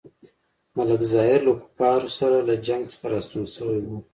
[0.77, 3.97] ملک ظاهر له کفارو سره له جنګ څخه راستون شوی وو.